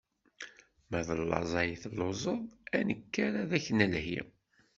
Ma 0.89 0.99
d 1.07 1.09
laẓ 1.29 1.51
ay 1.61 1.71
telluẓeḍ, 1.81 2.39
ad 2.77 2.81
nekker 2.87 3.31
ad 3.41 3.51
ak-nelhi. 3.57 4.21